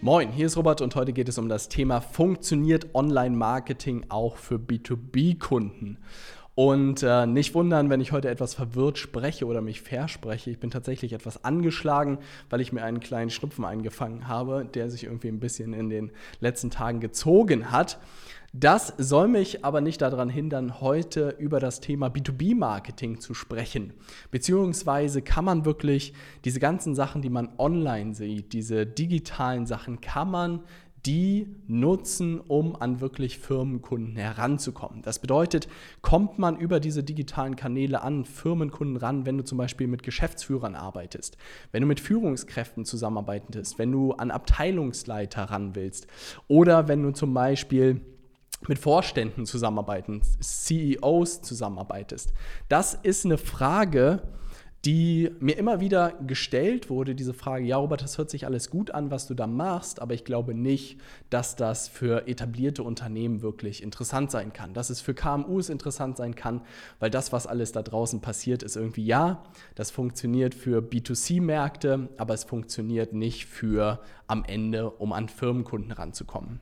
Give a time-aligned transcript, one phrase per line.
[0.00, 4.54] Moin, hier ist Robert und heute geht es um das Thema funktioniert Online-Marketing auch für
[4.54, 5.98] B2B-Kunden?
[6.58, 10.50] Und äh, nicht wundern, wenn ich heute etwas verwirrt spreche oder mich verspreche.
[10.50, 12.18] Ich bin tatsächlich etwas angeschlagen,
[12.50, 16.10] weil ich mir einen kleinen Schnupfen eingefangen habe, der sich irgendwie ein bisschen in den
[16.40, 18.00] letzten Tagen gezogen hat.
[18.52, 23.92] Das soll mich aber nicht daran hindern, heute über das Thema B2B-Marketing zu sprechen.
[24.32, 26.12] Beziehungsweise kann man wirklich
[26.44, 30.64] diese ganzen Sachen, die man online sieht, diese digitalen Sachen, kann man
[31.06, 35.02] die nutzen, um an wirklich Firmenkunden heranzukommen.
[35.02, 35.68] Das bedeutet,
[36.02, 40.74] kommt man über diese digitalen Kanäle an Firmenkunden ran, wenn du zum Beispiel mit Geschäftsführern
[40.74, 41.36] arbeitest,
[41.72, 46.06] wenn du mit Führungskräften zusammenarbeitest, wenn du an Abteilungsleiter ran willst
[46.48, 48.00] oder wenn du zum Beispiel
[48.66, 52.32] mit Vorständen zusammenarbeiten, CEOs zusammenarbeitest.
[52.68, 54.22] Das ist eine Frage,
[54.84, 58.92] die mir immer wieder gestellt wurde, diese Frage, ja Robert, das hört sich alles gut
[58.92, 63.82] an, was du da machst, aber ich glaube nicht, dass das für etablierte Unternehmen wirklich
[63.82, 66.60] interessant sein kann, dass es für KMUs interessant sein kann,
[67.00, 69.42] weil das, was alles da draußen passiert, ist irgendwie ja,
[69.74, 76.60] das funktioniert für B2C-Märkte, aber es funktioniert nicht für am Ende, um an Firmenkunden ranzukommen.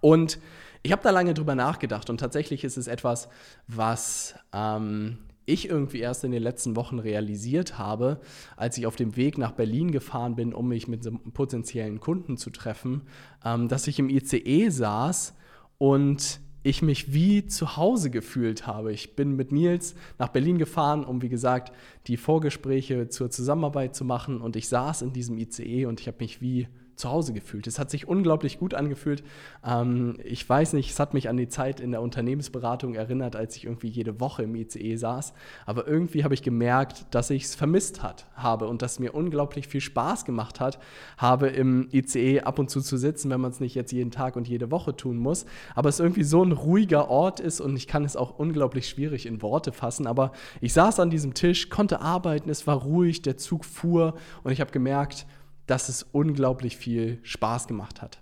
[0.00, 0.38] Und
[0.82, 3.28] ich habe da lange drüber nachgedacht und tatsächlich ist es etwas,
[3.66, 5.18] was ähm,
[5.50, 8.20] ich irgendwie erst in den letzten Wochen realisiert habe,
[8.56, 12.36] als ich auf dem Weg nach Berlin gefahren bin, um mich mit einem potenziellen Kunden
[12.36, 13.02] zu treffen,
[13.44, 15.34] ähm, dass ich im ICE saß
[15.78, 18.92] und ich mich wie zu Hause gefühlt habe.
[18.92, 21.72] Ich bin mit Nils nach Berlin gefahren, um wie gesagt
[22.06, 26.18] die Vorgespräche zur Zusammenarbeit zu machen und ich saß in diesem ICE und ich habe
[26.20, 26.68] mich wie
[27.00, 27.66] zu Hause gefühlt.
[27.66, 29.24] Es hat sich unglaublich gut angefühlt.
[29.64, 33.56] Ähm, ich weiß nicht, es hat mich an die Zeit in der Unternehmensberatung erinnert, als
[33.56, 35.32] ich irgendwie jede Woche im ICE saß.
[35.66, 39.66] Aber irgendwie habe ich gemerkt, dass ich es vermisst hat, habe und dass mir unglaublich
[39.66, 40.78] viel Spaß gemacht hat,
[41.16, 44.36] habe im ICE ab und zu zu sitzen, wenn man es nicht jetzt jeden Tag
[44.36, 45.46] und jede Woche tun muss.
[45.74, 49.26] Aber es irgendwie so ein ruhiger Ort ist und ich kann es auch unglaublich schwierig
[49.26, 50.06] in Worte fassen.
[50.06, 54.52] Aber ich saß an diesem Tisch, konnte arbeiten, es war ruhig, der Zug fuhr und
[54.52, 55.26] ich habe gemerkt,
[55.70, 58.20] dass es unglaublich viel Spaß gemacht hat.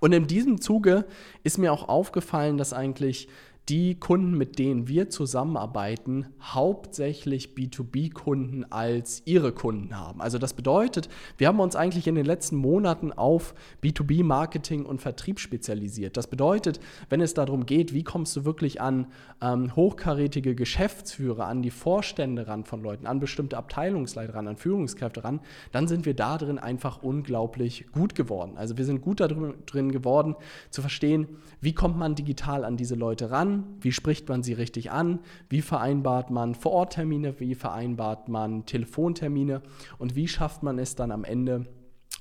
[0.00, 1.06] Und in diesem Zuge
[1.44, 3.28] ist mir auch aufgefallen, dass eigentlich
[3.68, 10.20] die Kunden, mit denen wir zusammenarbeiten, hauptsächlich B2B-Kunden als ihre Kunden haben.
[10.20, 11.08] Also das bedeutet,
[11.38, 16.18] wir haben uns eigentlich in den letzten Monaten auf B2B-Marketing und Vertrieb spezialisiert.
[16.18, 19.06] Das bedeutet, wenn es darum geht, wie kommst du wirklich an
[19.40, 25.24] ähm, hochkarätige Geschäftsführer, an die Vorstände ran von Leuten, an bestimmte Abteilungsleiter ran, an Führungskräfte
[25.24, 25.40] ran,
[25.72, 28.58] dann sind wir da drin einfach unglaublich gut geworden.
[28.58, 30.36] Also wir sind gut darin geworden
[30.68, 31.28] zu verstehen,
[31.62, 35.62] wie kommt man digital an diese Leute ran, wie spricht man sie richtig an, wie
[35.62, 39.62] vereinbart man Vororttermine, wie vereinbart man Telefontermine
[39.98, 41.66] und wie schafft man es dann am Ende,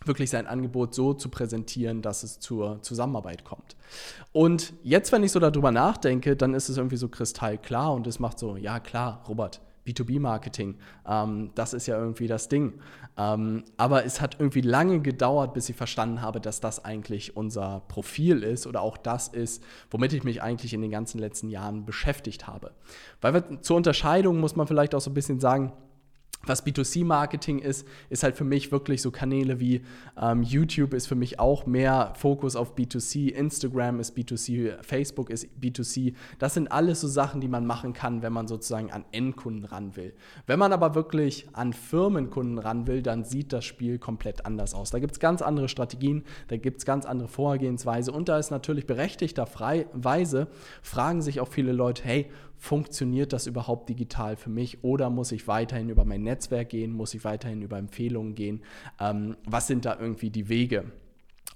[0.05, 3.75] wirklich sein Angebot so zu präsentieren, dass es zur Zusammenarbeit kommt.
[4.31, 8.19] Und jetzt, wenn ich so darüber nachdenke, dann ist es irgendwie so kristallklar und es
[8.19, 10.75] macht so, ja klar, Robert, B2B-Marketing.
[11.07, 12.79] Ähm, das ist ja irgendwie das Ding.
[13.17, 17.81] Ähm, aber es hat irgendwie lange gedauert, bis ich verstanden habe, dass das eigentlich unser
[17.87, 21.85] Profil ist oder auch das ist, womit ich mich eigentlich in den ganzen letzten Jahren
[21.85, 22.71] beschäftigt habe.
[23.21, 25.73] Weil wir, zur Unterscheidung muss man vielleicht auch so ein bisschen sagen,
[26.45, 29.81] was B2C-Marketing ist, ist halt für mich wirklich so Kanäle wie
[30.19, 35.47] ähm, YouTube ist für mich auch mehr Fokus auf B2C, Instagram ist B2C, Facebook ist
[35.61, 36.13] B2C.
[36.39, 39.95] Das sind alles so Sachen, die man machen kann, wenn man sozusagen an Endkunden ran
[39.95, 40.13] will.
[40.45, 44.91] Wenn man aber wirklich an Firmenkunden ran will, dann sieht das Spiel komplett anders aus.
[44.91, 48.51] Da gibt es ganz andere Strategien, da gibt es ganz andere Vorgehensweise und da ist
[48.51, 50.47] natürlich berechtigterweise,
[50.81, 52.29] fragen sich auch viele Leute, hey,
[52.63, 54.85] funktioniert das überhaupt digital für mich?
[54.85, 58.61] Oder muss ich weiterhin über mein Netzwerk gehen, muss ich weiterhin über Empfehlungen gehen,
[59.01, 60.85] ähm, was sind da irgendwie die Wege?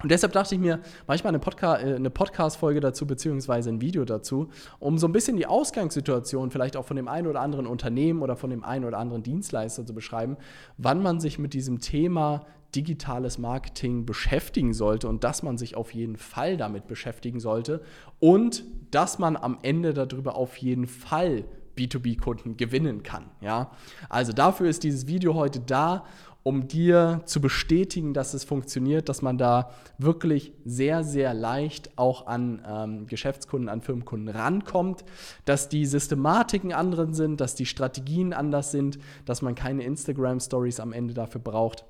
[0.03, 4.03] Und deshalb dachte ich mir, manchmal eine, Podca äh, eine Podcast-Folge dazu, beziehungsweise ein Video
[4.03, 4.49] dazu,
[4.79, 8.35] um so ein bisschen die Ausgangssituation vielleicht auch von dem einen oder anderen Unternehmen oder
[8.35, 10.35] von dem einen oder anderen Dienstleister zu beschreiben,
[10.77, 12.45] wann man sich mit diesem Thema
[12.77, 17.81] digitales Marketing beschäftigen sollte und dass man sich auf jeden Fall damit beschäftigen sollte
[18.19, 21.45] und dass man am Ende darüber auf jeden Fall
[21.75, 23.31] B2B-Kunden gewinnen kann.
[23.41, 23.71] Ja?
[24.09, 26.05] Also dafür ist dieses Video heute da,
[26.43, 32.27] um dir zu bestätigen, dass es funktioniert, dass man da wirklich sehr, sehr leicht auch
[32.27, 35.03] an ähm, Geschäftskunden, an Firmenkunden rankommt,
[35.45, 40.93] dass die Systematiken anderen sind, dass die Strategien anders sind, dass man keine Instagram-Stories am
[40.93, 41.85] Ende dafür braucht.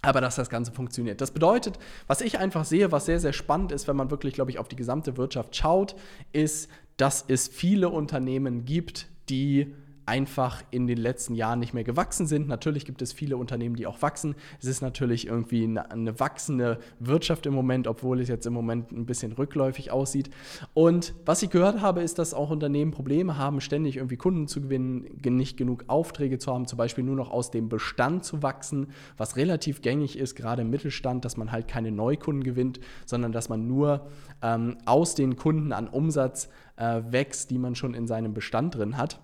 [0.00, 1.20] Aber dass das Ganze funktioniert.
[1.20, 4.50] Das bedeutet, was ich einfach sehe, was sehr, sehr spannend ist, wenn man wirklich, glaube
[4.50, 5.96] ich, auf die gesamte Wirtschaft schaut,
[6.32, 9.74] ist, dass es viele Unternehmen gibt, die
[10.08, 12.48] einfach in den letzten Jahren nicht mehr gewachsen sind.
[12.48, 14.34] Natürlich gibt es viele Unternehmen, die auch wachsen.
[14.58, 19.04] Es ist natürlich irgendwie eine, wachsende Wirtschaft im Moment, obwohl es jetzt im Moment ein
[19.04, 20.30] bisschen rückläufig aussieht.
[20.72, 24.62] Und was ich gehört habe, ist, dass auch Unternehmen Probleme haben, ständig irgendwie Kunden zu
[24.62, 28.88] gewinnen, nicht genug Aufträge zu haben, zum Beispiel nur noch aus dem Bestand zu wachsen,
[29.18, 33.50] was relativ gängig ist, gerade im Mittelstand, dass man halt keine Neukunden gewinnt, sondern dass
[33.50, 34.08] man nur
[34.42, 38.96] ähm, aus den Kunden an Umsatz äh, wächst, die man schon in seinem Bestand drin
[38.96, 39.20] hat.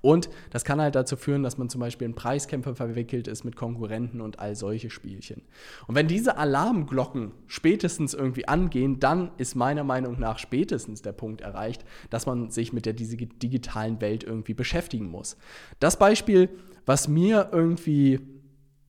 [0.00, 3.56] Und das kann halt dazu führen, dass man zum Beispiel in Preiskämpfe verwickelt ist mit
[3.56, 5.42] Konkurrenten und all solche Spielchen.
[5.86, 11.40] Und wenn diese Alarmglocken spätestens irgendwie angehen, dann ist meiner Meinung nach spätestens der Punkt
[11.40, 15.36] erreicht, dass man sich mit der digitalen Welt irgendwie beschäftigen muss.
[15.80, 16.50] Das Beispiel,
[16.84, 18.20] was mir irgendwie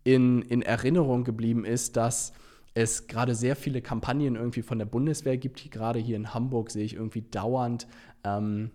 [0.03, 2.33] in, in Erinnerung geblieben ist, dass
[2.73, 5.71] es gerade sehr viele Kampagnen irgendwie von der Bundeswehr gibt.
[5.71, 7.87] Gerade hier in Hamburg sehe ich irgendwie dauernd
[8.23, 8.69] ähm,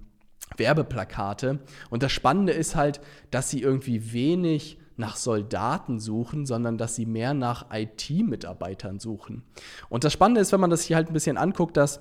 [0.56, 1.60] Werbeplakate.
[1.90, 3.00] Und das Spannende ist halt,
[3.31, 9.43] dass sie irgendwie wenig nach Soldaten suchen, sondern dass sie mehr nach IT-Mitarbeitern suchen.
[9.88, 12.00] Und das Spannende ist, wenn man das hier halt ein bisschen anguckt, dass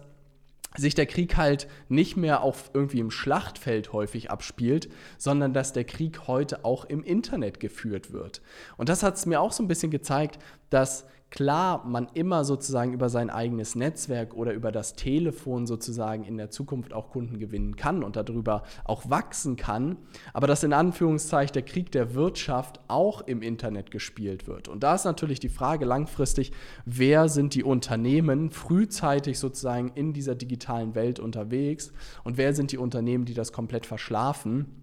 [0.77, 5.83] sich der Krieg halt nicht mehr auf irgendwie im Schlachtfeld häufig abspielt, sondern dass der
[5.83, 8.41] Krieg heute auch im Internet geführt wird.
[8.77, 10.39] Und das hat es mir auch so ein bisschen gezeigt,
[10.69, 16.37] dass klar man immer sozusagen über sein eigenes Netzwerk oder über das Telefon sozusagen in
[16.37, 19.97] der Zukunft auch Kunden gewinnen kann und darüber auch wachsen kann,
[20.33, 24.67] aber dass in Anführungszeichen der Krieg der Wirtschaft auch im Internet gespielt wird.
[24.67, 26.51] Und da ist natürlich die Frage langfristig,
[26.85, 31.93] wer sind die Unternehmen frühzeitig sozusagen in dieser digitalen Welt unterwegs
[32.25, 34.80] und wer sind die Unternehmen, die das komplett verschlafen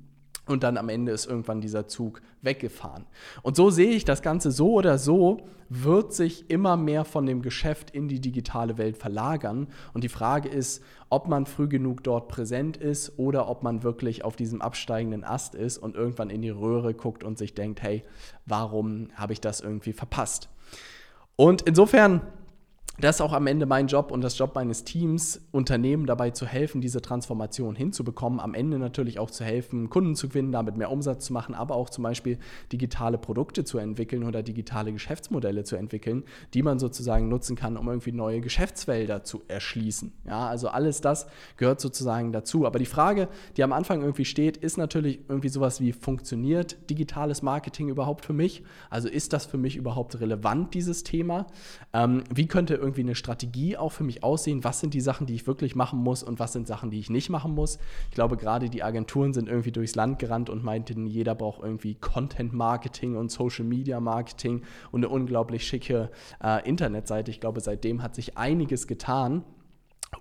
[0.49, 3.07] und dann am Ende ist irgendwann dieser Zug weggefahren.
[3.43, 7.43] Und so sehe ich das Ganze so oder so, wird sich immer mehr von dem
[7.43, 9.69] Geschäft in die digitale Welt verlagern.
[9.93, 14.25] Und die Frage ist, ob man früh genug dort präsent ist oder ob man wirklich
[14.25, 18.03] auf diesem absteigenden Ast ist und irgendwann in die Röhre guckt und sich denkt, hey,
[18.47, 20.49] warum habe ich das irgendwie verpasst?
[21.37, 22.23] Und insofern
[23.01, 26.47] das ist auch am Ende mein Job und das Job meines Teams, Unternehmen dabei zu
[26.47, 28.41] helfen, diese Transformation hinzubekommen.
[28.41, 31.77] Am Ende natürlich auch zu helfen, Kunden zu gewinnen, damit mehr Umsatz zu machen, aber
[31.77, 32.39] auch zum Beispiel
[32.73, 36.25] digitale Produkte zu entwickeln oder digitale Geschäftsmodelle zu entwickeln,
[36.55, 40.13] die man sozusagen nutzen kann, um irgendwie neue Geschäftsfelder zu erschließen.
[40.27, 42.67] Ja, also alles das gehört sozusagen dazu.
[42.67, 47.43] Aber die Frage, die am Anfang irgendwie steht, ist natürlich irgendwie sowas wie, funktioniert digitales
[47.43, 48.65] Marketing überhaupt für mich?
[48.91, 51.47] Also ist das für mich überhaupt relevant, dieses Thema?
[51.93, 55.35] Ähm, wie könnte irgendwie eine Strategie auch für mich aussehen, was sind die Sachen, die
[55.35, 57.79] ich wirklich machen muss und was sind Sachen, die ich nicht machen muss.
[58.09, 61.95] Ich glaube, gerade die Agenturen sind irgendwie durchs Land gerannt und meinten, jeder braucht irgendwie
[61.95, 66.11] Content Marketing und Social Media Marketing und eine unglaublich schicke
[66.43, 67.31] äh, Internetseite.
[67.31, 69.45] Ich glaube, seitdem hat sich einiges getan.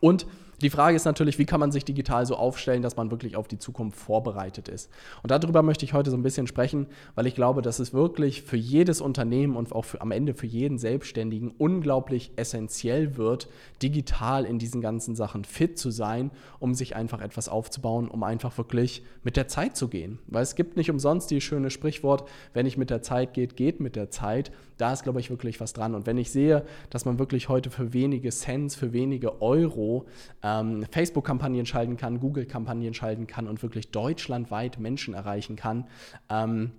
[0.01, 0.27] Und
[0.61, 3.47] die Frage ist natürlich, wie kann man sich digital so aufstellen, dass man wirklich auf
[3.47, 4.89] die Zukunft vorbereitet ist.
[5.21, 8.41] Und darüber möchte ich heute so ein bisschen sprechen, weil ich glaube, dass es wirklich
[8.41, 13.49] für jedes Unternehmen und auch für, am Ende für jeden Selbstständigen unglaublich essentiell wird,
[13.83, 18.57] digital in diesen ganzen Sachen fit zu sein, um sich einfach etwas aufzubauen, um einfach
[18.57, 20.17] wirklich mit der Zeit zu gehen.
[20.25, 23.79] Weil es gibt nicht umsonst die schöne Sprichwort, wenn ich mit der Zeit geht, geht
[23.79, 24.51] mit der Zeit.
[24.77, 25.95] Da ist, glaube ich, wirklich was dran.
[25.95, 30.05] Und wenn ich sehe, dass man wirklich heute für wenige Cents, für wenige Euro
[30.47, 35.85] ähm, Facebook-Kampagnen schalten kann, Google-Kampagnen schalten kann und wirklich deutschlandweit Menschen erreichen kann,
[36.29, 36.71] ähm,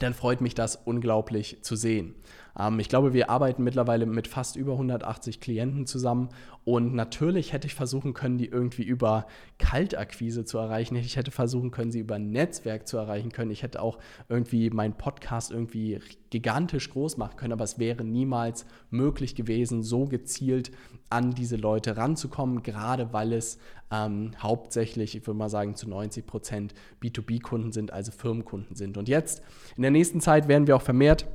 [0.00, 2.14] dann freut mich das unglaublich zu sehen.
[2.58, 6.28] Ähm, ich glaube, wir arbeiten mittlerweile mit fast über 180 Klienten zusammen
[6.64, 9.26] und natürlich hätte ich versuchen können, die irgendwie über
[9.58, 10.94] Kaltakquise zu erreichen.
[10.94, 13.50] Ich hätte versuchen können, sie über Netzwerk zu erreichen können.
[13.50, 15.98] Ich hätte auch irgendwie meinen Podcast irgendwie
[16.30, 20.70] gigantisch groß machen können, aber es wäre niemals möglich gewesen, so gezielt
[21.10, 23.58] an diese Leute ranzukommen, gerade weil es
[23.90, 28.96] ähm, hauptsächlich, ich würde mal sagen, zu 90 Prozent B2B-Kunden sind, also Firmenkunden sind.
[28.96, 29.42] Und jetzt
[29.76, 31.26] in der nächsten Zeit werden wir auch vermehrt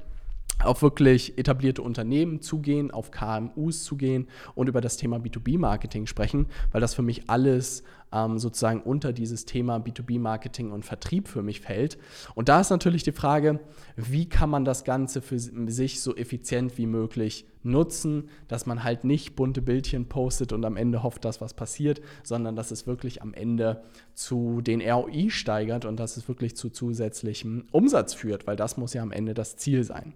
[0.64, 6.82] auf wirklich etablierte Unternehmen zugehen, auf KMUs zugehen und über das Thema B2B-Marketing sprechen, weil
[6.82, 11.98] das für mich alles ähm, sozusagen unter dieses Thema B2B-Marketing und Vertrieb für mich fällt.
[12.36, 13.60] Und da ist natürlich die Frage,
[13.96, 19.04] wie kann man das Ganze für sich so effizient wie möglich nutzen, dass man halt
[19.04, 23.22] nicht bunte Bildchen postet und am Ende hofft, dass was passiert, sondern dass es wirklich
[23.22, 23.84] am Ende
[24.14, 28.94] zu den ROI steigert und dass es wirklich zu zusätzlichem Umsatz führt, weil das muss
[28.94, 30.14] ja am Ende das Ziel sein.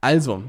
[0.00, 0.44] Also,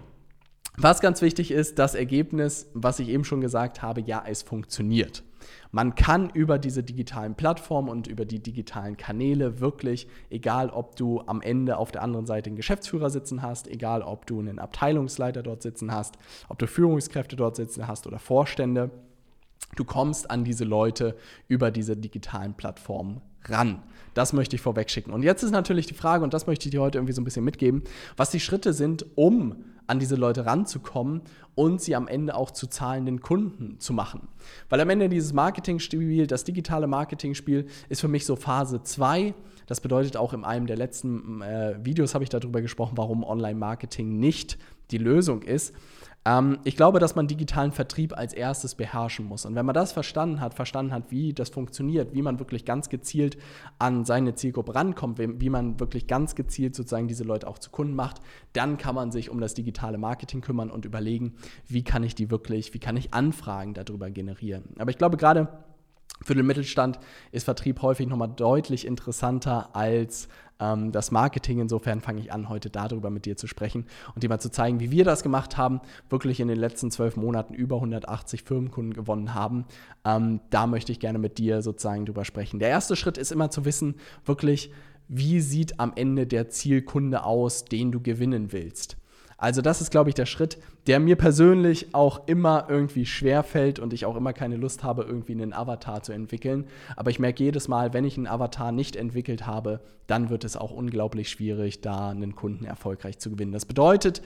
[0.83, 5.23] was ganz wichtig ist, das Ergebnis, was ich eben schon gesagt habe, ja, es funktioniert.
[5.71, 11.21] Man kann über diese digitalen Plattformen und über die digitalen Kanäle wirklich, egal ob du
[11.25, 15.43] am Ende auf der anderen Seite einen Geschäftsführer sitzen hast, egal ob du einen Abteilungsleiter
[15.43, 16.15] dort sitzen hast,
[16.50, 18.91] ob du Führungskräfte dort sitzen hast oder Vorstände,
[19.75, 21.15] du kommst an diese Leute
[21.47, 23.81] über diese digitalen Plattformen ran.
[24.13, 25.11] Das möchte ich vorweg schicken.
[25.11, 27.25] Und jetzt ist natürlich die Frage, und das möchte ich dir heute irgendwie so ein
[27.25, 27.83] bisschen mitgeben,
[28.17, 31.21] was die Schritte sind, um an diese Leute ranzukommen
[31.53, 34.29] und sie am Ende auch zu zahlenden Kunden zu machen.
[34.69, 39.33] Weil am Ende dieses Marketingspiel, das digitale Marketingspiel, ist für mich so Phase 2.
[39.67, 44.17] Das bedeutet auch in einem der letzten äh, Videos habe ich darüber gesprochen, warum Online-Marketing
[44.17, 44.57] nicht
[44.91, 45.74] die Lösung ist.
[46.24, 49.45] Ähm, ich glaube, dass man digitalen Vertrieb als erstes beherrschen muss.
[49.45, 52.89] Und wenn man das verstanden hat, verstanden hat, wie das funktioniert, wie man wirklich ganz
[52.89, 53.38] gezielt
[53.79, 57.71] an seine Zielgruppe rankommt, wie, wie man wirklich ganz gezielt sozusagen diese Leute auch zu
[57.71, 58.21] Kunden macht,
[58.53, 61.33] dann kann man sich um das digitale Marketing kümmern und überlegen,
[61.67, 64.63] wie kann ich die wirklich, wie kann ich Anfragen darüber generieren.
[64.77, 65.48] Aber ich glaube gerade,
[66.24, 67.00] für den Mittelstand
[67.32, 70.28] ist Vertrieb häufig nochmal deutlich interessanter als
[70.60, 71.60] ähm, das Marketing.
[71.60, 74.80] Insofern fange ich an, heute darüber mit dir zu sprechen und dir mal zu zeigen,
[74.80, 79.34] wie wir das gemacht haben, wirklich in den letzten zwölf Monaten über 180 Firmenkunden gewonnen
[79.34, 79.66] haben.
[80.06, 82.60] Ähm, da möchte ich gerne mit dir sozusagen drüber sprechen.
[82.60, 84.72] Der erste Schritt ist immer zu wissen, wirklich,
[85.08, 88.98] wie sieht am Ende der Zielkunde aus, den du gewinnen willst.
[89.41, 93.79] Also das ist, glaube ich, der Schritt, der mir persönlich auch immer irgendwie schwer fällt
[93.79, 96.67] und ich auch immer keine Lust habe, irgendwie einen Avatar zu entwickeln.
[96.95, 100.55] Aber ich merke jedes Mal, wenn ich einen Avatar nicht entwickelt habe, dann wird es
[100.55, 103.51] auch unglaublich schwierig, da einen Kunden erfolgreich zu gewinnen.
[103.51, 104.21] Das bedeutet,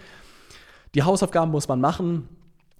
[0.95, 2.27] die Hausaufgaben muss man machen.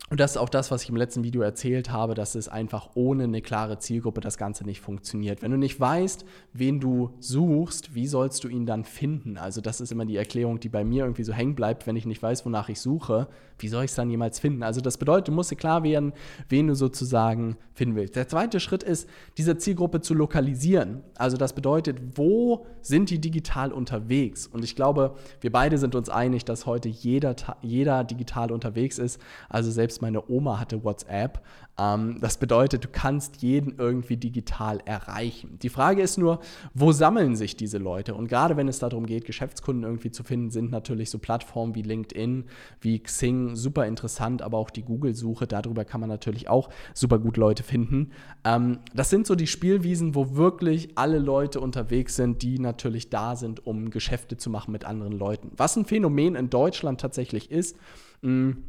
[0.10, 2.92] Und das ist auch das, was ich im letzten Video erzählt habe, dass es einfach
[2.94, 5.42] ohne eine klare Zielgruppe das Ganze nicht funktioniert.
[5.42, 9.38] Wenn du nicht weißt, wen du suchst, wie sollst du ihn dann finden?
[9.38, 12.06] Also das ist immer die Erklärung, die bei mir irgendwie so hängen bleibt, wenn ich
[12.06, 13.28] nicht weiß, wonach ich suche,
[13.60, 14.64] wie soll ich es dann jemals finden?
[14.64, 16.14] Also das bedeutet, du musst dir klar werden,
[16.50, 18.16] wen du sozusagen finden willst.
[18.16, 21.04] Der zweite Schritt ist, diese Zielgruppe zu lokalisieren.
[21.18, 24.48] Also das bedeutet, wo sind die digital unterwegs?
[24.48, 29.20] Und ich glaube, wir beide sind uns einig, dass heute jeder, jeder digital unterwegs ist.
[29.50, 31.42] Also selbst meine Oma hatte WhatsApp.
[31.78, 35.60] Ähm, das bedeutet, du kannst jeden irgendwie digital erreichen.
[35.62, 36.40] Die Frage ist nur,
[36.74, 38.16] wo sammeln sich diese Leute?
[38.16, 41.82] Und gerade wenn es darum geht, Geschäftskunden irgendwie zu finden, sind natürlich so Plattformen wie
[41.82, 42.46] LinkedIn,
[42.80, 47.38] wie Xing super interessant, aber auch die Google-Suche, darüber kann man natürlich auch super gut
[47.38, 48.12] Leute finden.
[48.44, 53.36] Ähm, das sind so die Spielwiesen, wo wirklich alle Leute unterwegs sind, die natürlich da
[53.36, 55.52] sind, um Geschäfte zu machen mit anderen Leuten.
[55.58, 57.78] Was ein Phänomen in Deutschland tatsächlich ist,
[58.22, 58.64] mh, mm,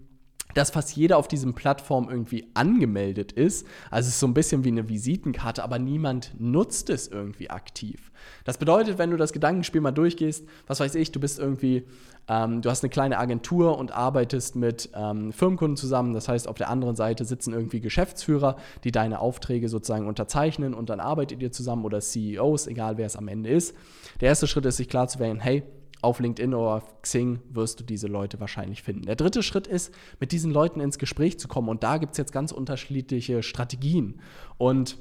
[0.56, 3.66] dass fast jeder auf diesem Plattform irgendwie angemeldet ist.
[3.90, 8.10] Also es ist so ein bisschen wie eine Visitenkarte, aber niemand nutzt es irgendwie aktiv.
[8.44, 11.84] Das bedeutet, wenn du das Gedankenspiel mal durchgehst, was weiß ich, du bist irgendwie,
[12.26, 16.14] ähm, du hast eine kleine Agentur und arbeitest mit ähm, Firmenkunden zusammen.
[16.14, 20.88] Das heißt, auf der anderen Seite sitzen irgendwie Geschäftsführer, die deine Aufträge sozusagen unterzeichnen und
[20.88, 23.76] dann arbeitet ihr zusammen oder CEOs, egal wer es am Ende ist.
[24.22, 25.64] Der erste Schritt ist, sich klar zu werden, hey,
[26.02, 29.02] auf LinkedIn oder auf Xing wirst du diese Leute wahrscheinlich finden.
[29.02, 31.68] Der dritte Schritt ist, mit diesen Leuten ins Gespräch zu kommen.
[31.68, 34.20] Und da gibt es jetzt ganz unterschiedliche Strategien.
[34.58, 34.98] Und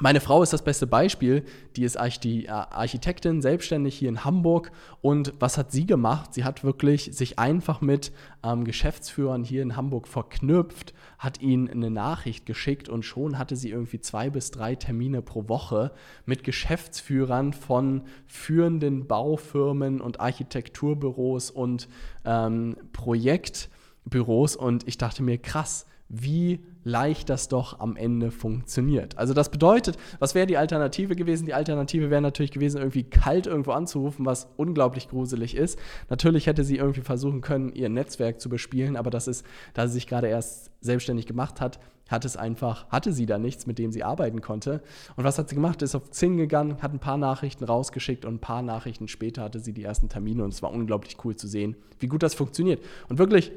[0.00, 1.44] meine Frau ist das beste Beispiel.
[1.76, 4.70] Die ist die äh, Architektin, selbstständig hier in Hamburg.
[5.00, 6.34] Und was hat sie gemacht?
[6.34, 8.12] Sie hat wirklich sich einfach mit
[8.44, 13.70] ähm, Geschäftsführern hier in Hamburg verknüpft, hat ihnen eine Nachricht geschickt und schon hatte sie
[13.70, 15.92] irgendwie zwei bis drei Termine pro Woche
[16.26, 21.88] mit Geschäftsführern von führenden Baufirmen und Architekturbüros und
[22.24, 24.54] ähm, Projektbüros.
[24.54, 29.18] Und ich dachte mir, krass, wie leicht das doch am Ende funktioniert.
[29.18, 31.44] Also das bedeutet, was wäre die Alternative gewesen?
[31.44, 35.78] Die Alternative wäre natürlich gewesen, irgendwie kalt irgendwo anzurufen, was unglaublich gruselig ist.
[36.08, 39.94] Natürlich hätte sie irgendwie versuchen können, ihr Netzwerk zu bespielen, aber das ist, da sie
[39.94, 43.92] sich gerade erst selbstständig gemacht hat, hat es einfach, hatte sie da nichts, mit dem
[43.92, 44.82] sie arbeiten konnte.
[45.16, 45.82] Und was hat sie gemacht?
[45.82, 49.60] Ist auf Zing gegangen, hat ein paar Nachrichten rausgeschickt und ein paar Nachrichten später hatte
[49.60, 52.82] sie die ersten Termine und es war unglaublich cool zu sehen, wie gut das funktioniert.
[53.10, 53.52] Und wirklich,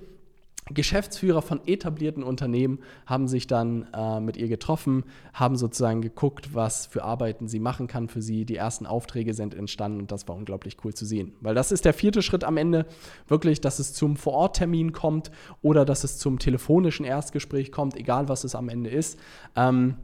[0.70, 5.04] Geschäftsführer von etablierten Unternehmen haben sich dann äh, mit ihr getroffen,
[5.34, 8.46] haben sozusagen geguckt, was für Arbeiten sie machen kann für sie.
[8.46, 11.34] Die ersten Aufträge sind entstanden und das war unglaublich cool zu sehen.
[11.42, 12.86] Weil das ist der vierte Schritt am Ende,
[13.28, 18.44] wirklich, dass es zum Vororttermin kommt oder dass es zum telefonischen Erstgespräch kommt, egal was
[18.44, 19.20] es am Ende ist.
[19.56, 19.96] Ähm,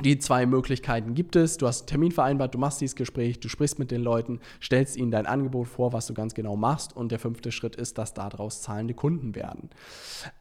[0.00, 1.58] die zwei Möglichkeiten gibt es.
[1.58, 4.96] Du hast einen Termin vereinbart, du machst dieses Gespräch, du sprichst mit den Leuten, stellst
[4.96, 6.96] ihnen dein Angebot vor, was du ganz genau machst.
[6.96, 9.70] Und der fünfte Schritt ist, dass daraus zahlende Kunden werden.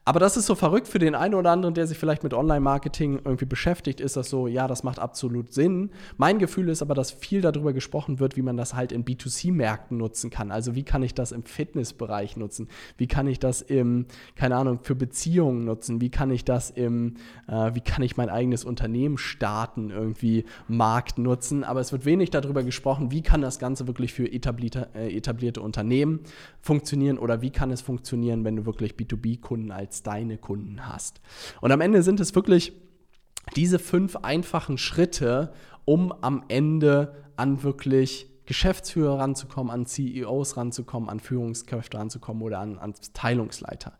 [0.03, 3.21] Aber das ist so verrückt für den einen oder anderen, der sich vielleicht mit Online-Marketing
[3.23, 5.91] irgendwie beschäftigt, ist das so, ja, das macht absolut Sinn.
[6.17, 9.97] Mein Gefühl ist aber, dass viel darüber gesprochen wird, wie man das halt in B2C-Märkten
[9.97, 10.51] nutzen kann.
[10.51, 12.67] Also wie kann ich das im Fitnessbereich nutzen?
[12.97, 14.05] Wie kann ich das im,
[14.35, 16.01] keine Ahnung, für Beziehungen nutzen?
[16.01, 17.15] Wie kann ich das im,
[17.47, 19.40] äh, wie kann ich mein eigenes Unternehmen starten?
[19.41, 24.13] Daten irgendwie Markt nutzen, aber es wird wenig darüber gesprochen, wie kann das Ganze wirklich
[24.13, 26.21] für etablierte, äh, etablierte Unternehmen
[26.61, 31.21] funktionieren oder wie kann es funktionieren, wenn du wirklich B2B-Kunden als deine Kunden hast.
[31.61, 32.73] Und am Ende sind es wirklich
[33.55, 35.53] diese fünf einfachen Schritte,
[35.85, 42.77] um am Ende an wirklich Geschäftsführer ranzukommen, an CEOs ranzukommen, an Führungskräfte ranzukommen oder an,
[42.79, 43.93] an Teilungsleiter.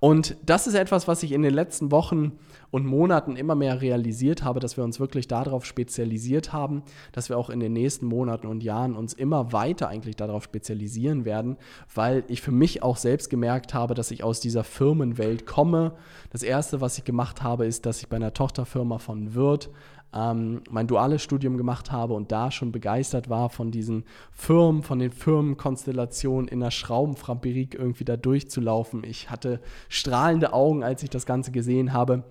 [0.00, 2.38] Und das ist etwas, was ich in den letzten Wochen
[2.70, 7.36] und Monaten immer mehr realisiert habe, dass wir uns wirklich darauf spezialisiert haben, dass wir
[7.36, 11.56] auch in den nächsten Monaten und Jahren uns immer weiter eigentlich darauf spezialisieren werden,
[11.92, 15.94] weil ich für mich auch selbst gemerkt habe, dass ich aus dieser Firmenwelt komme.
[16.30, 19.70] Das erste, was ich gemacht habe, ist, dass ich bei einer Tochterfirma von Wirt
[20.14, 24.98] ähm, mein duales Studium gemacht habe und da schon begeistert war von diesen Firmen, von
[24.98, 29.04] den Firmenkonstellationen in der Schraubenfabrik irgendwie da durchzulaufen.
[29.04, 32.24] Ich hatte strahlende Augen, als ich das Ganze gesehen habe.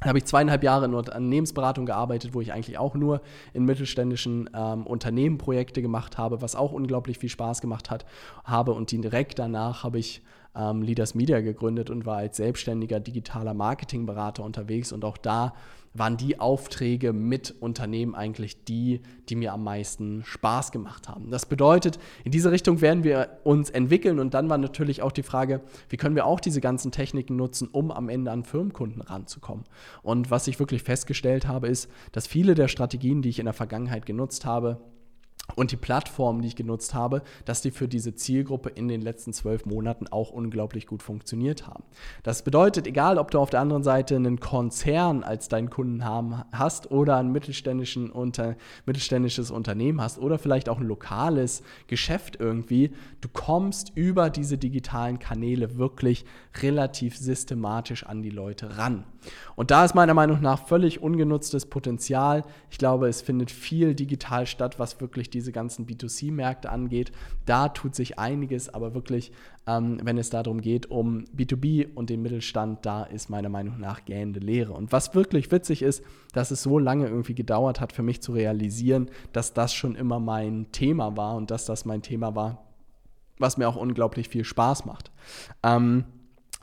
[0.00, 3.22] Da habe ich zweieinhalb Jahre in Unternehmensberatung gearbeitet, wo ich eigentlich auch nur
[3.54, 8.04] in mittelständischen ähm, Unternehmen Projekte gemacht habe, was auch unglaublich viel Spaß gemacht hat,
[8.44, 8.72] habe.
[8.72, 10.22] Und direkt danach habe ich
[10.54, 14.92] ähm, Leaders Media gegründet und war als selbstständiger digitaler Marketingberater unterwegs.
[14.92, 15.54] Und auch da
[15.94, 21.30] waren die Aufträge mit Unternehmen eigentlich die, die mir am meisten Spaß gemacht haben.
[21.30, 25.22] Das bedeutet, in diese Richtung werden wir uns entwickeln und dann war natürlich auch die
[25.22, 29.64] Frage, wie können wir auch diese ganzen Techniken nutzen, um am Ende an Firmenkunden ranzukommen.
[30.02, 33.54] Und was ich wirklich festgestellt habe, ist, dass viele der Strategien, die ich in der
[33.54, 34.80] Vergangenheit genutzt habe,
[35.56, 39.32] und die Plattformen, die ich genutzt habe, dass die für diese Zielgruppe in den letzten
[39.32, 41.84] zwölf Monaten auch unglaublich gut funktioniert haben.
[42.22, 46.42] Das bedeutet, egal ob du auf der anderen Seite einen Konzern als deinen Kunden haben,
[46.52, 52.92] hast oder ein mittelständischen unter, mittelständisches Unternehmen hast oder vielleicht auch ein lokales Geschäft irgendwie,
[53.20, 56.24] du kommst über diese digitalen Kanäle wirklich
[56.62, 59.04] relativ systematisch an die Leute ran.
[59.56, 62.44] Und da ist meiner Meinung nach völlig ungenutztes Potenzial.
[62.70, 67.12] Ich glaube, es findet viel digital statt, was wirklich diese ganzen B2C-Märkte angeht.
[67.46, 69.32] Da tut sich einiges, aber wirklich,
[69.66, 74.04] ähm, wenn es darum geht, um B2B und den Mittelstand, da ist meiner Meinung nach
[74.04, 74.72] gähnende Lehre.
[74.72, 78.32] Und was wirklich witzig ist, dass es so lange irgendwie gedauert hat, für mich zu
[78.32, 82.64] realisieren, dass das schon immer mein Thema war und dass das mein Thema war,
[83.38, 85.10] was mir auch unglaublich viel Spaß macht.
[85.62, 86.04] Ähm,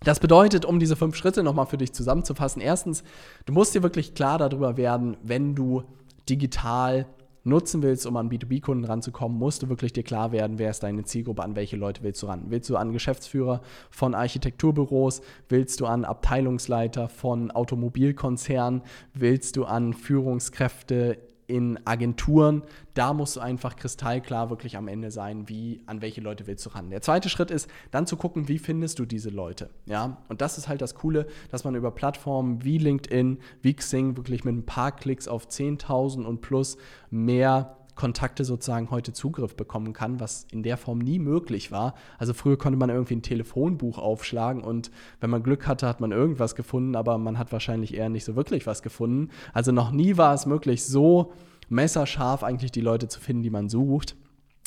[0.04, 3.04] das bedeutet, um diese fünf Schritte nochmal für dich zusammenzufassen, erstens,
[3.46, 5.84] du musst dir wirklich klar darüber werden, wenn du
[6.28, 7.06] digital
[7.44, 11.04] nutzen willst, um an B2B-Kunden ranzukommen, musst du wirklich dir klar werden, wer ist deine
[11.04, 12.46] Zielgruppe, an welche Leute willst du ran.
[12.50, 18.82] Willst du an Geschäftsführer von Architekturbüros, willst du an Abteilungsleiter von Automobilkonzernen,
[19.14, 21.18] willst du an Führungskräfte
[21.52, 26.48] in Agenturen, da musst du einfach kristallklar wirklich am Ende sein, wie, an welche Leute
[26.48, 26.90] willst du ran.
[26.90, 29.70] Der zweite Schritt ist, dann zu gucken, wie findest du diese Leute.
[29.86, 30.18] Ja?
[30.30, 34.46] Und das ist halt das Coole, dass man über Plattformen wie LinkedIn, wie Xing wirklich
[34.46, 36.78] mit ein paar Klicks auf 10.000 und plus
[37.10, 41.94] mehr Kontakte sozusagen heute Zugriff bekommen kann, was in der Form nie möglich war.
[42.18, 46.12] Also früher konnte man irgendwie ein Telefonbuch aufschlagen und wenn man Glück hatte, hat man
[46.12, 49.30] irgendwas gefunden, aber man hat wahrscheinlich eher nicht so wirklich was gefunden.
[49.54, 51.34] Also noch nie war es möglich, so
[51.70, 54.16] messerscharf eigentlich die Leute zu finden, die man sucht.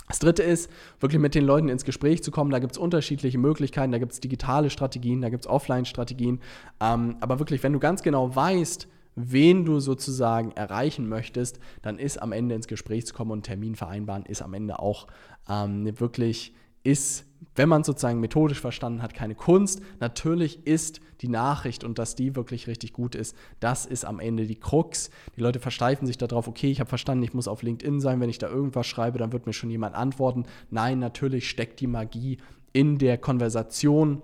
[0.09, 2.51] Das dritte ist, wirklich mit den Leuten ins Gespräch zu kommen.
[2.51, 6.41] Da gibt es unterschiedliche Möglichkeiten, da gibt es digitale Strategien, da gibt es Offline-Strategien.
[6.81, 12.20] Ähm, aber wirklich, wenn du ganz genau weißt, wen du sozusagen erreichen möchtest, dann ist
[12.20, 15.07] am Ende ins Gespräch zu kommen und Termin vereinbaren, ist am Ende auch
[15.48, 17.24] ähm, wirklich, ist,
[17.55, 19.81] wenn man sozusagen methodisch verstanden hat, keine Kunst.
[20.00, 24.46] Natürlich ist die Nachricht und dass die wirklich richtig gut ist, das ist am Ende
[24.46, 25.11] die Krux.
[25.37, 28.31] Die Leute versteifen sich darauf, okay, ich habe verstanden, ich muss auf LinkedIn sein, wenn
[28.31, 30.44] ich da irgendwas schreibe, dann wird mir schon jemand antworten.
[30.70, 32.38] Nein, natürlich steckt die Magie
[32.72, 34.22] in der Konversation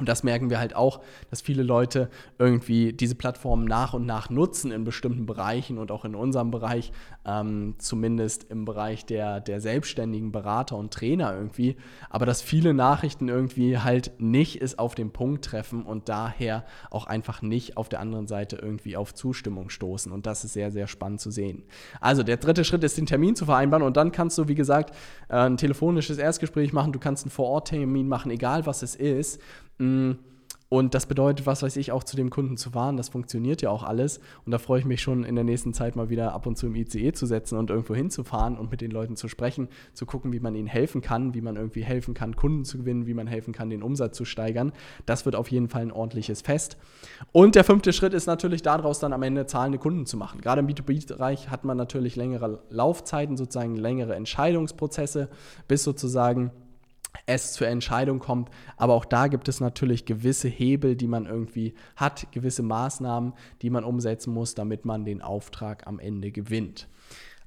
[0.00, 2.08] und das merken wir halt auch, dass viele Leute
[2.38, 6.90] irgendwie diese Plattformen nach und nach nutzen in bestimmten Bereichen und auch in unserem Bereich,
[7.26, 11.76] ähm, zumindest im Bereich der, der selbstständigen Berater und Trainer irgendwie.
[12.08, 17.06] Aber dass viele Nachrichten irgendwie halt nicht es auf den Punkt treffen und daher auch
[17.06, 20.10] einfach nicht auf der anderen Seite irgendwie auf Zustimmung stoßen.
[20.10, 21.64] Und das ist sehr, sehr spannend zu sehen.
[22.00, 24.96] Also der dritte Schritt ist, den Termin zu vereinbaren und dann kannst du, wie gesagt,
[25.28, 29.42] äh, ein telefonisches Erstgespräch machen, du kannst einen Vor-Ort-Termin machen, egal was es ist.
[29.80, 30.12] Mm,
[30.72, 32.96] Und das bedeutet, was weiß ich, auch zu dem Kunden zu fahren.
[32.96, 34.20] Das funktioniert ja auch alles.
[34.46, 36.68] Und da freue ich mich schon in der nächsten Zeit mal wieder ab und zu
[36.68, 40.32] im ICE zu setzen und irgendwo hinzufahren und mit den Leuten zu sprechen, zu gucken,
[40.32, 43.26] wie man ihnen helfen kann, wie man irgendwie helfen kann, Kunden zu gewinnen, wie man
[43.26, 44.70] helfen kann, den Umsatz zu steigern.
[45.06, 46.76] Das wird auf jeden Fall ein ordentliches Fest.
[47.32, 50.40] Und der fünfte Schritt ist natürlich daraus dann am Ende zahlende Kunden zu machen.
[50.40, 55.30] Gerade im B2B-Bereich hat man natürlich längere Laufzeiten, sozusagen längere Entscheidungsprozesse,
[55.66, 56.52] bis sozusagen
[57.26, 58.50] es zur Entscheidung kommt.
[58.76, 63.70] Aber auch da gibt es natürlich gewisse Hebel, die man irgendwie hat, gewisse Maßnahmen, die
[63.70, 66.88] man umsetzen muss, damit man den Auftrag am Ende gewinnt.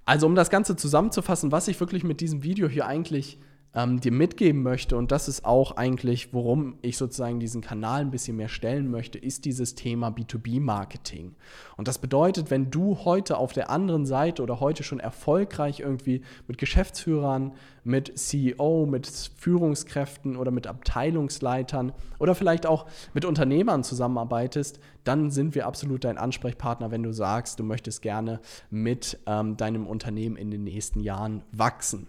[0.06, 3.40] Also um das Ganze zusammenzufassen, was ich wirklich mit diesem Video hier eigentlich
[3.76, 8.12] ähm, dir mitgeben möchte, und das ist auch eigentlich, worum ich sozusagen diesen Kanal ein
[8.12, 11.36] bisschen mehr stellen möchte, ist dieses Thema B2B-Marketing.
[11.76, 16.22] Und das bedeutet, wenn du heute auf der anderen Seite oder heute schon erfolgreich irgendwie
[16.48, 24.80] mit Geschäftsführern, mit CEO, mit Führungskräften oder mit Abteilungsleitern oder vielleicht auch mit Unternehmern zusammenarbeitest,
[25.04, 29.88] dann sind wir absolut dein Ansprechpartner, wenn du sagst, du möchtest gerne mit ähm, deinem
[29.88, 32.08] Unternehmen in den nächsten Jahren wachsen.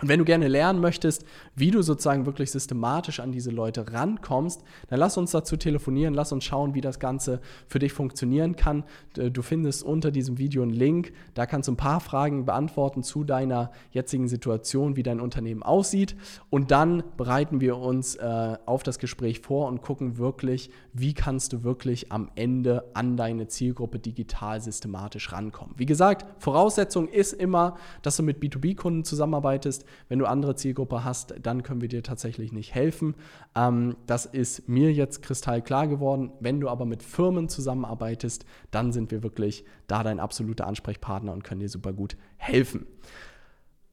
[0.00, 1.24] Und wenn du gerne lernen möchtest,
[1.54, 6.32] wie du sozusagen wirklich systematisch an diese Leute rankommst, dann lass uns dazu telefonieren, lass
[6.32, 8.84] uns schauen, wie das Ganze für dich funktionieren kann.
[9.14, 13.22] Du findest unter diesem Video einen Link, da kannst du ein paar Fragen beantworten zu
[13.22, 16.16] deiner jetzigen Situation, wie dein Unternehmen aussieht.
[16.48, 21.52] Und dann bereiten wir uns äh, auf das Gespräch vor und gucken wirklich, wie kannst
[21.52, 25.74] du wirklich am Ende an deine Zielgruppe digital systematisch rankommen.
[25.76, 31.34] Wie gesagt, Voraussetzung ist immer, dass du mit B2B-Kunden zusammenarbeitest wenn du andere Zielgruppe hast,
[31.42, 33.14] dann können wir dir tatsächlich nicht helfen.
[33.54, 36.32] Ähm, das ist mir jetzt kristallklar geworden.
[36.40, 41.44] Wenn du aber mit Firmen zusammenarbeitest, dann sind wir wirklich da dein absoluter Ansprechpartner und
[41.44, 42.86] können dir super gut helfen.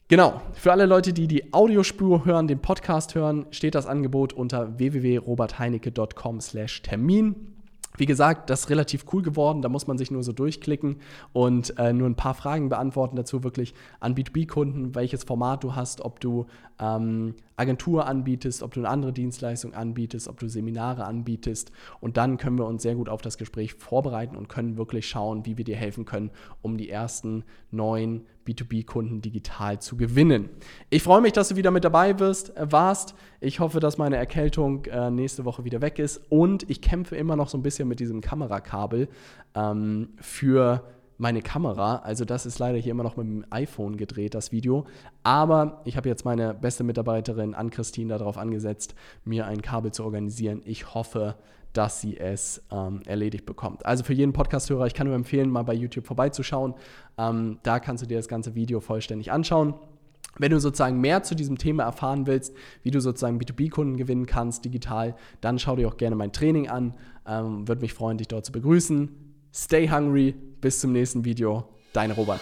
[0.10, 4.80] Genau, für alle Leute, die die Audiospur hören, den Podcast hören, steht das Angebot unter
[4.80, 7.59] www.robertheinecke.com/termin.
[7.98, 9.62] Wie gesagt, das ist relativ cool geworden.
[9.62, 10.98] Da muss man sich nur so durchklicken
[11.34, 16.02] und äh, nur ein paar Fragen beantworten dazu wirklich an B2B-Kunden, welches Format du hast,
[16.02, 16.46] ob du
[16.80, 21.72] ähm, Agentur anbietest, ob du eine andere Dienstleistung anbietest, ob du Seminare anbietest.
[22.00, 25.46] Und dann können wir uns sehr gut auf das Gespräch vorbereiten und können wirklich schauen,
[25.46, 30.50] wie wir dir helfen können, um die ersten neuen B2B-Kunden digital zu gewinnen.
[30.90, 33.16] Ich freue mich, dass du wieder mit dabei wirst, äh, warst.
[33.40, 36.22] Ich hoffe, dass meine Erkältung äh, nächste Woche wieder weg ist.
[36.30, 39.08] Und ich kämpfe immer noch so ein bisschen mit diesem Kamerakabel
[39.56, 40.84] ähm, für
[41.20, 41.98] meine Kamera.
[41.98, 44.86] Also das ist leider hier immer noch mit dem iPhone gedreht, das Video.
[45.22, 50.62] Aber ich habe jetzt meine beste Mitarbeiterin Ann-Christine darauf angesetzt, mir ein Kabel zu organisieren.
[50.66, 51.36] Ich hoffe,
[51.74, 53.86] dass sie es ähm, erledigt bekommt.
[53.86, 56.74] Also für jeden Podcast-Hörer, ich kann nur empfehlen, mal bei YouTube vorbeizuschauen.
[57.18, 59.76] Ähm, da kannst du dir das ganze Video vollständig anschauen.
[60.38, 64.64] Wenn du sozusagen mehr zu diesem Thema erfahren willst, wie du sozusagen B2B-Kunden gewinnen kannst
[64.64, 66.94] digital, dann schau dir auch gerne mein Training an.
[67.28, 69.29] Ähm, Würde mich freuen, dich dort zu begrüßen.
[69.54, 70.36] Stay hungry.
[70.62, 71.68] Bis zum nächsten Video.
[71.94, 72.42] Dein Robert.